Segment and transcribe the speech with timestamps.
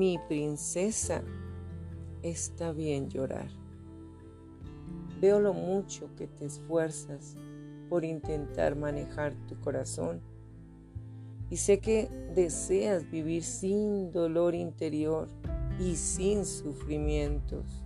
[0.00, 1.22] Mi princesa,
[2.22, 3.50] está bien llorar.
[5.20, 7.36] Veo lo mucho que te esfuerzas
[7.90, 10.22] por intentar manejar tu corazón
[11.50, 15.28] y sé que deseas vivir sin dolor interior
[15.78, 17.84] y sin sufrimientos.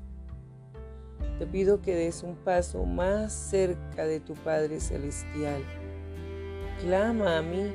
[1.40, 5.64] Te pido que des un paso más cerca de tu Padre Celestial.
[6.80, 7.72] Clama a mí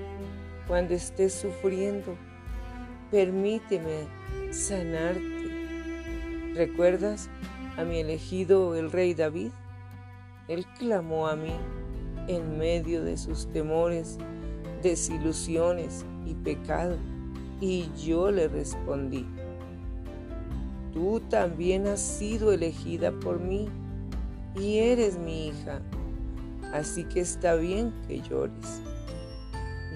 [0.65, 2.15] cuando estés sufriendo.
[3.11, 4.18] Permíteme
[4.51, 5.49] sanarte.
[6.55, 7.29] ¿Recuerdas
[7.77, 9.51] a mi elegido el rey David?
[10.47, 11.53] Él clamó a mí
[12.27, 14.17] en medio de sus temores,
[14.81, 16.97] desilusiones y pecado,
[17.61, 19.25] y yo le respondí
[20.93, 23.67] tú también has sido elegida por mí
[24.55, 25.81] y eres mi hija,
[26.73, 28.81] así que está bien que llores.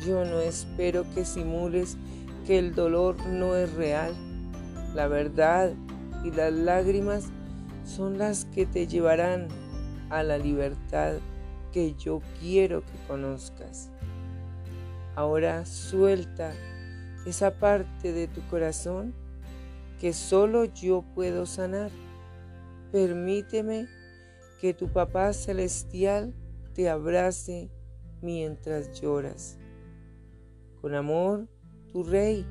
[0.05, 1.97] Yo no espero que simules
[2.45, 4.13] que el dolor no es real.
[4.93, 5.73] La verdad
[6.23, 7.29] y las lágrimas
[7.83, 9.47] son las que te llevarán
[10.09, 11.15] a la libertad
[11.71, 13.89] que yo quiero que conozcas.
[15.15, 16.53] Ahora suelta
[17.25, 19.13] esa parte de tu corazón
[19.99, 21.89] que solo yo puedo sanar.
[22.91, 23.87] Permíteme
[24.61, 26.33] que tu Papá Celestial
[26.73, 27.69] te abrace
[28.21, 29.57] mientras lloras.
[30.81, 31.47] Con amor,
[31.91, 32.45] tu Rey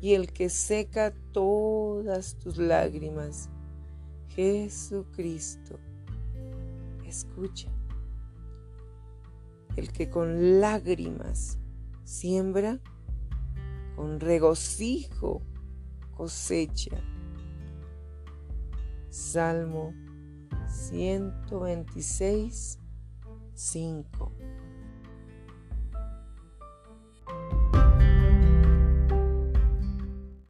[0.00, 3.48] y el que seca todas tus lágrimas,
[4.28, 5.78] Jesucristo.
[7.06, 7.70] Escucha.
[9.76, 11.58] El que con lágrimas
[12.04, 12.80] siembra,
[13.96, 15.42] con regocijo
[16.12, 16.96] cosecha.
[19.10, 19.92] Salmo
[20.68, 22.78] 126,
[23.54, 24.32] 5.